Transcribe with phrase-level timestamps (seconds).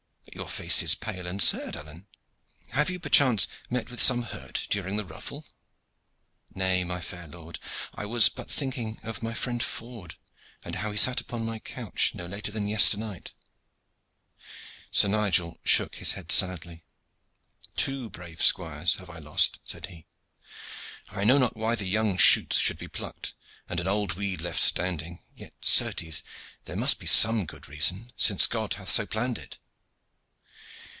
[0.25, 2.05] But your face is pale and sad, Alleyne!
[2.71, 5.45] Have you perchance met with some hurt during the ruffle?"
[6.53, 7.59] "Nay, my fair lord,
[7.95, 10.15] I was but thinking of my friend Ford,
[10.63, 13.33] and how he sat upon my couch no later than yesternight."
[14.89, 16.85] Sir Nigel shook his head sadly.
[17.75, 20.05] "Two brave squires have I lost," said he.
[21.09, 23.33] "I know not why the young shoots should be plucked,
[23.67, 26.23] and an old weed left standing, yet certes
[26.65, 29.57] there must be some good reason, since God hath so planned it.